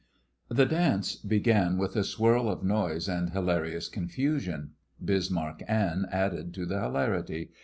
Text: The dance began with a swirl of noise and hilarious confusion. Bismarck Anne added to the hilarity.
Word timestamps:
The 0.49 0.65
dance 0.65 1.15
began 1.15 1.77
with 1.77 1.95
a 1.95 2.03
swirl 2.03 2.49
of 2.49 2.63
noise 2.63 3.07
and 3.07 3.29
hilarious 3.29 3.87
confusion. 3.87 4.71
Bismarck 5.05 5.61
Anne 5.67 6.07
added 6.11 6.55
to 6.55 6.65
the 6.65 6.79
hilarity. 6.81 7.51